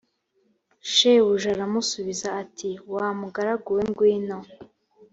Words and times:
shebuja 0.93 1.47
aramusubiza 1.55 2.27
ati 2.41 2.69
wa 2.93 3.07
mugaragu 3.19 3.69
we 3.77 3.83
ngwino 3.89 4.37